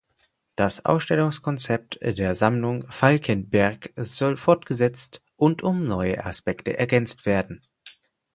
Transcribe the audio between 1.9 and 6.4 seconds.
der Sammlung Falckenberg soll fortgesetzt und um neue